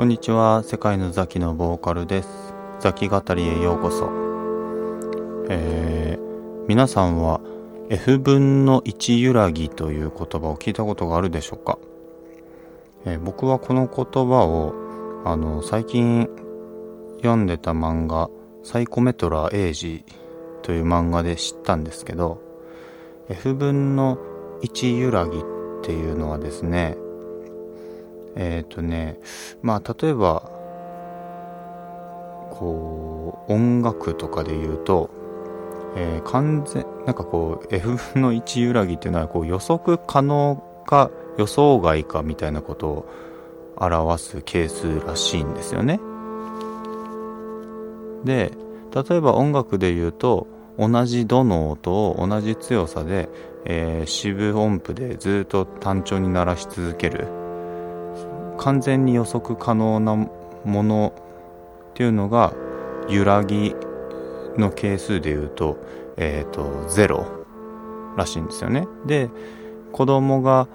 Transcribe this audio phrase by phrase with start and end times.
[0.00, 0.62] こんにちは。
[0.62, 2.54] 世界のザキのボーカルです。
[2.78, 4.10] ザキ語りへようこそ。
[5.50, 7.42] えー、皆さんは
[7.90, 11.78] F 分の1揺らぎという言葉を聞いたことがあるでしょうか、
[13.04, 14.72] えー、僕はこの言葉を
[15.26, 16.30] あの最近
[17.18, 18.30] 読んでた漫画
[18.62, 20.06] サイコメトラーエイジ
[20.62, 22.40] という漫画で知ったんですけど
[23.28, 24.16] F 分の
[24.62, 25.42] 1揺らぎっ
[25.82, 26.96] ていうのはですね
[28.36, 29.18] えっ、ー、とね
[29.62, 30.50] まあ例えば
[32.50, 35.10] こう音楽とかで言うと、
[35.96, 43.08] えー、完全なんかこう F 分の1揺らぎっていうのはこう予測可能か予想外かみたいなことを
[43.76, 46.00] 表す係数らしいんですよね。
[48.24, 48.52] で
[48.94, 50.46] 例えば音楽で言うと
[50.78, 53.28] 同じドの音を同じ強さで、
[53.64, 57.39] えー、四分音符でずっと単調に鳴らし続ける
[58.60, 61.12] 完全に予測可能なもの
[61.90, 62.52] っていうのが
[63.08, 63.74] 揺らぎ
[64.58, 65.78] の係数で言うと,、
[66.18, 67.24] えーと、0
[68.16, 68.86] らしいんですよね。
[69.06, 69.30] で
[69.92, 70.68] 子供が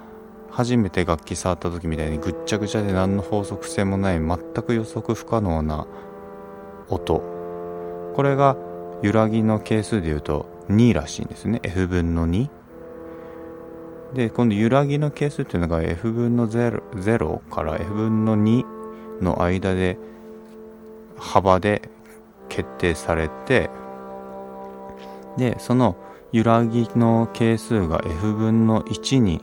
[0.50, 5.86] 初めて楽器触った時みたいにぐっちゃぐちゃで何の法則性もない全く予測不可能な
[6.88, 7.22] 音。
[8.14, 8.56] これが
[9.02, 11.60] 揺らぎの係数で言うと2らしいんですね。
[11.62, 12.48] F 分の2
[14.14, 18.64] で今度揺らぎの係数っていうのが F 分の 0, 0から F 分の2
[19.22, 19.98] の間で
[21.18, 21.82] 幅で
[22.48, 23.70] 決定されて
[25.36, 25.96] でその
[26.32, 29.40] 揺らぎの係数が F 分の1に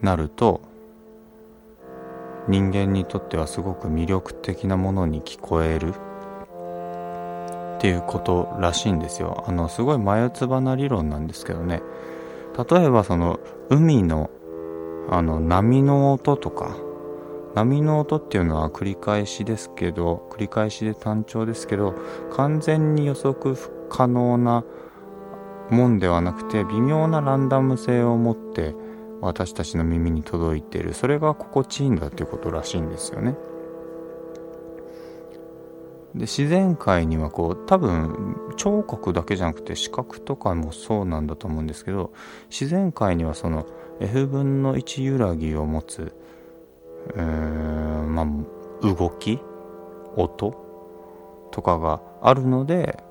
[0.00, 0.60] なると
[2.48, 5.94] 人間にとってはすごく魅力的なものに聞こえる
[7.76, 9.44] っていうことらしいんですよ。
[9.46, 11.82] あのすごい眉唾な理論なんですけどね。
[12.56, 14.30] 例えばその海の
[15.10, 16.76] あの波の音とか
[17.54, 21.94] 波の音っていうのは繰り返しですけど繰り返しで単調ですけど
[22.34, 24.64] 完全に予測不可能な
[25.70, 28.74] もんではなくて微妙なランダム性を持って
[29.20, 33.36] 私たちの耳に届いているそれが心地いいんだっていうことらしいんですよね。
[36.14, 42.12] で自然界にはこう多分聴覚だけじゃなくて視覚とかもそうなんだと思うんですけど
[42.50, 43.66] 自然界にはその
[44.00, 46.14] F 分の1揺らぎを持つ
[47.14, 49.38] うーんまあ動き
[50.16, 50.54] 音
[51.50, 53.02] とかがあるので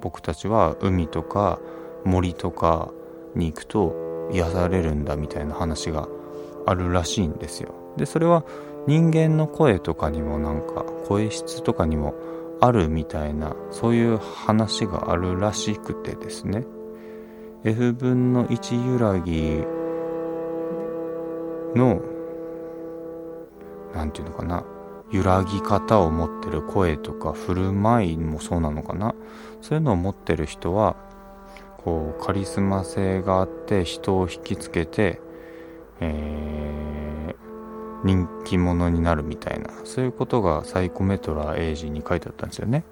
[0.00, 1.60] 僕たちは海とか
[2.04, 2.90] 森とか
[3.34, 6.08] に行くと癒されるんだみたいな話が
[6.66, 7.74] あるらしいんですよ。
[7.96, 8.44] でそれは
[8.86, 12.14] 人間の声とかにもなんか声質とかにも
[12.60, 16.64] あるみたいなそういう話があるらしくてですね。
[17.64, 19.64] F 分の1揺らぎ
[21.74, 22.02] の
[23.94, 24.64] 何て言うのかな
[25.10, 29.14] 揺らぎ方を持ってる声とか振る舞いもそうなのかな。
[29.62, 30.96] そういうのを持ってる人は
[31.78, 35.20] こうカリスマ性があって人を引きつけて、
[36.00, 37.34] えー、
[38.04, 39.70] 人気者になるみたいな。
[39.84, 42.84] そういうことがサイコメトラーエイジに書いてあったんですよね、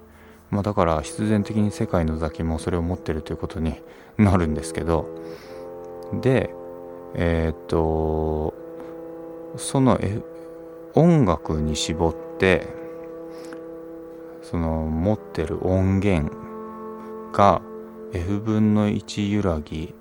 [0.49, 3.75] まあ、だから必然的に世界のザキもそれを持ってるということに
[4.17, 5.07] なるんですけど。
[6.21, 6.53] で
[7.15, 8.53] えー、っと
[9.55, 9.99] その、
[10.95, 12.67] 音楽に絞って
[14.41, 16.31] その持ってる音源
[17.31, 17.61] が
[18.13, 19.93] F 分の1揺らぎ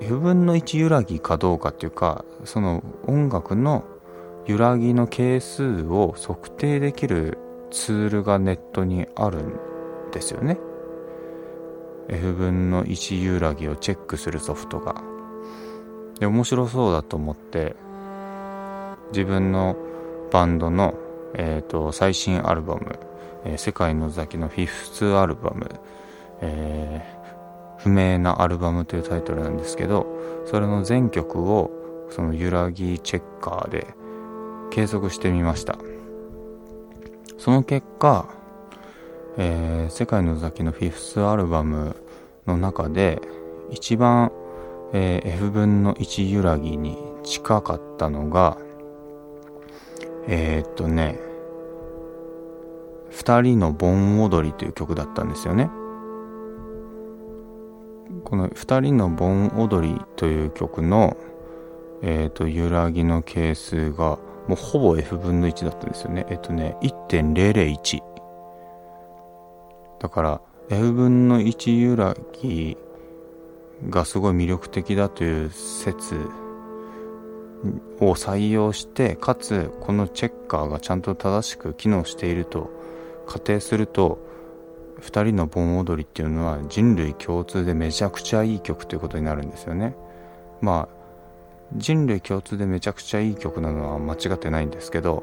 [0.00, 3.84] F 分の1揺らぎかどうかっていうかその音楽の
[4.46, 7.38] 揺らぎの係数を測定できる
[7.70, 9.54] ツールがネットにあるん
[10.12, 10.58] ですよね。
[12.08, 15.02] F 分の1揺らぎをチェックするソフトが。
[16.18, 17.74] で面白そうだと思って
[19.12, 19.76] 自分の
[20.30, 20.94] バンドの、
[21.34, 22.98] えーと、最新アルバム
[23.44, 25.68] 「えー、世界の先のフィフスアルバム、
[26.40, 27.21] えー、
[27.82, 30.06] 不明なアルバム」というタイトルなんですけど
[30.46, 31.70] それの全曲を
[32.10, 33.86] その揺らぎチェッカーで
[34.70, 35.78] 計測してみました
[37.38, 38.28] その結果、
[39.36, 41.96] えー、世界の先のフィフスアルバム
[42.46, 43.20] の中で
[43.70, 44.30] 一番、
[44.92, 48.56] えー、F 分の1揺らぎに近かったのが
[50.28, 51.18] えー、っとね、
[53.10, 55.70] 二人の盆踊りという曲だったんですよね。
[58.24, 61.16] この二人の盆踊りという曲の、
[62.02, 64.18] えー、っと、揺らぎの係数が、
[64.48, 66.26] もうほぼ F 分の1だったんですよね。
[66.28, 68.02] えっとね、1.001。
[70.00, 72.76] だから、F 分の1揺らぎ
[73.88, 76.16] がすごい魅力的だという説
[78.00, 82.70] を採用してかつこのチェッカーがちゃんと正しく機能していると
[83.26, 84.18] 仮定すると
[85.00, 89.94] 2人の盆踊りっていうのは人類共通でめちゃくちゃいい曲ということになるんですよね。
[90.60, 91.02] まあ
[91.76, 95.22] 人類共通でめちゃくちゃいい曲なのは間違ってないんですけど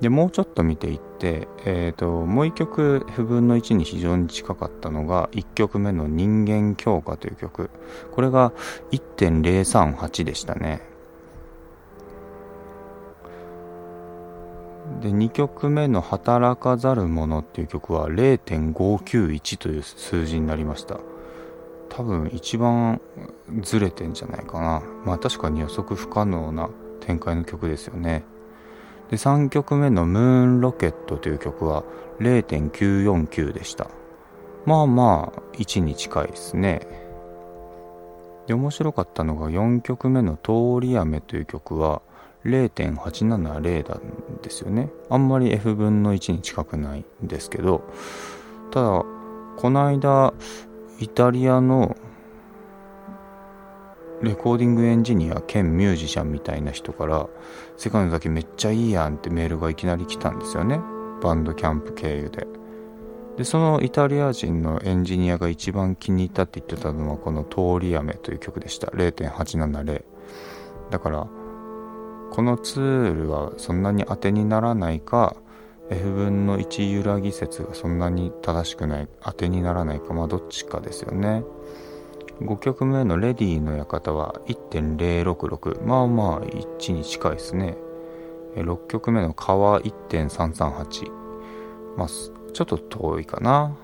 [0.00, 7.70] でもうちょっと見ていって、えーと、もう1曲不分の1に非常に近かったのが1曲目の「人間強化」という曲。
[8.12, 8.52] これが
[8.90, 10.82] 1.038でしたね。
[15.00, 20.98] で2曲目の「働かざる者」っていう曲は0.591という数字になりました。
[21.88, 23.00] 多分一番
[23.62, 24.82] ずれてんじゃないかな。
[25.04, 26.68] まあ確かに予測不可能な
[27.00, 28.24] 展開の曲ですよね。
[29.10, 31.84] で3曲目の「ムーンロケット」という曲は
[32.18, 33.88] 0.949でした。
[34.64, 36.80] まあまあ1に近いですね。
[38.46, 42.02] で面白かったのが4曲目の「通り雨」という曲は
[42.46, 43.62] 0.870なん
[44.42, 44.90] ですよね。
[45.10, 47.82] あんまり F 分の1に近くないんですけど
[48.70, 49.04] ただ
[49.56, 50.32] この間
[51.00, 51.96] イタリアの
[54.22, 57.28] レコーディングエンジニア兼ミュージシャンみたいな人から
[57.76, 60.80] 「世界の先めっちゃいいやん」ってメールがいきなり来たんですよね。
[61.22, 62.46] バンドキャンプ経由で。
[63.36, 68.86] でそのイタリア人のエンジニアが一番気に入ったって言ってたのはこの「通り雨」という曲でした。
[68.88, 70.02] 0.870
[70.90, 71.26] だから
[72.30, 75.36] このツールはそんなに当てにならないか
[75.90, 81.44] F 分の1揺らぎ説がそんなに正しくない当てにならないかまあどっちかですよね。
[82.40, 87.76] 5曲目のレディーの館は1.066まあまあ1に近いですね。
[88.56, 91.10] 6曲目の川1.338
[91.96, 93.76] まあちょっと遠いかな。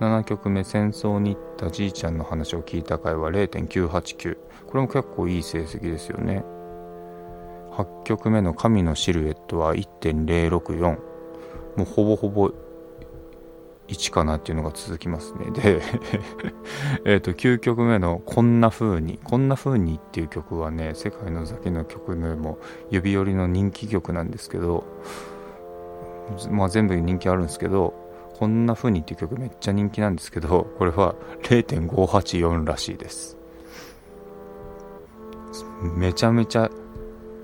[0.00, 4.36] 7曲目戦争に行ったじいちゃんの話を聞いた回は0.989
[4.66, 6.44] これも結構いい成績ですよね。
[7.76, 10.98] 8曲目の神のシルエットは1.064も
[11.78, 12.52] うほぼほぼ
[13.88, 15.50] 1かなっていうのが続きますね。
[15.50, 15.82] で
[17.04, 22.58] えと、9曲目のこんな風に、こんな風にっていう曲はね、世界の先の曲でも
[22.90, 24.84] 指折りの人気曲なんですけど、
[26.50, 27.92] まあ全部人気あるんですけど、
[28.38, 33.36] こんな風にっていう曲めっちゃ人気なんですけど、これは0.584らしいです。
[35.96, 36.70] めちゃめちゃ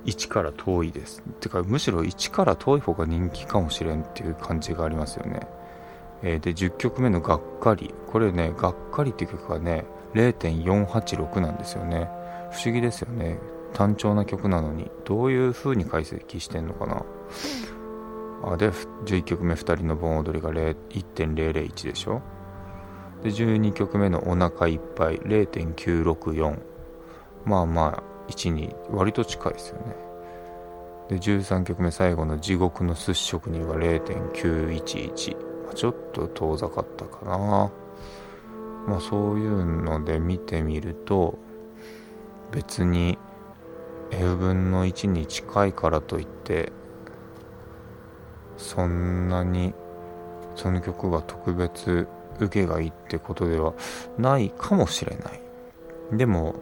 [0.06, 1.23] 1から遠いです。
[1.41, 5.47] てか、むしろ1から遠い方が人気かもしれんっていう感じがありますよね。
[6.23, 12.11] えー、で10曲目の「がっかり」これね「がっかり」っていう曲がね0.486なんですよね。
[12.50, 13.38] 不思議ですよね。
[13.73, 14.91] 単調な曲なのに。
[15.05, 17.05] どういう風に解析してんのかな。
[18.43, 22.20] あで11曲目2人の盆踊りが1.001でしょ。
[23.23, 26.58] で12曲目の「お腹いっぱい」0.964
[27.44, 29.96] まあまあ1に割と近いですよね。
[31.08, 35.36] で13曲目最後の「地獄の寿司職人」は0.911
[35.74, 37.70] ちょっと遠ざかったかな。
[38.86, 41.36] まあそういうので見てみると
[42.52, 43.18] 別に
[44.10, 46.72] F 分の1に近いからといって
[48.56, 49.74] そんなに
[50.56, 53.74] その曲が特別受けがいいってことでは
[54.18, 55.40] ないかもしれない。
[56.12, 56.54] でも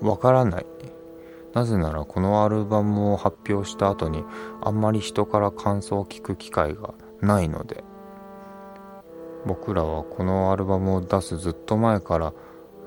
[0.00, 0.66] わからない。
[1.54, 4.24] なぜならこのアルバムを発表した後に
[4.60, 7.84] あんまり人から感想を聞く機会がないので。
[9.46, 12.32] 僕らはこのアルバムを出すずっと前から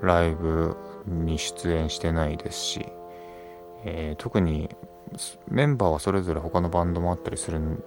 [0.02, 2.86] ライブに出演してないですし、
[3.86, 4.70] えー、特に
[5.50, 7.84] メンバーはそれぞれ他のバンドもあったりするん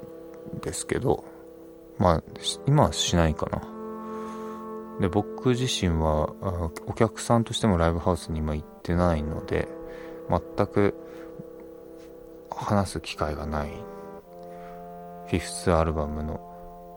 [0.63, 1.25] ですけど
[1.99, 2.23] まあ
[2.67, 3.63] 今はしないかな。
[5.01, 6.35] で僕自身は
[6.87, 9.67] お客さんとしてもライブハウスに今行ってないので
[10.31, 10.95] 全く
[12.51, 13.71] 話す機会がない。
[15.27, 16.41] フィフスアルバムの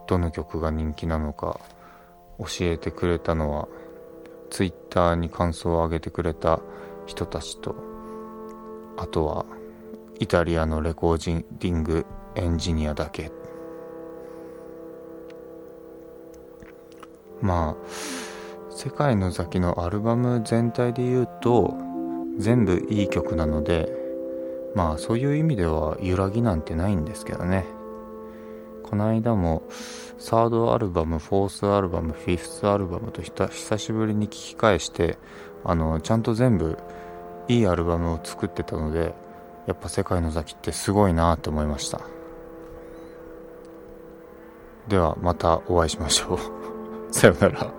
[0.07, 1.59] どの曲が人気なのか
[2.39, 3.67] 教えてくれたのは
[4.49, 6.59] ツイッターに感想を上げてくれた
[7.05, 7.75] 人たちと
[8.97, 9.45] あとは
[10.19, 13.31] イタリアのレコーディングエンジニアだけ。
[17.41, 17.85] まあ
[18.71, 21.75] 世界の先のアルバム全体で言うと
[22.37, 23.91] 全部いい曲なので
[24.75, 27.65] まあそういう意味では揺らぎなんてないんですけどね。
[28.83, 29.63] この間も
[30.19, 35.17] サードアルバム、フォースアルバム、フィフスアルバムと久しぶりに聴き返して
[35.63, 36.77] あのちゃんと全部
[37.47, 39.15] いいアルバムを作ってたので
[39.65, 42.01] やっぱ世界の先ってすごいなと思いました。
[44.87, 46.39] ではまたお会いしましょう。
[47.13, 47.73] さよなら。